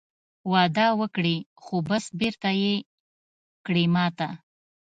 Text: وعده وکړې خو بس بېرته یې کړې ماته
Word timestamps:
وعده 0.51 0.87
وکړې 1.01 1.35
خو 1.63 1.75
بس 1.89 2.05
بېرته 2.19 2.49
یې 2.61 2.73
کړې 3.65 3.85
ماته 3.93 4.27